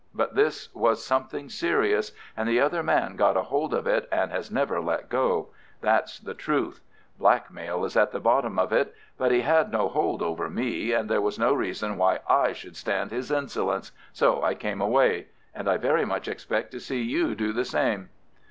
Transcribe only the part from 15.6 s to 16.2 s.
I very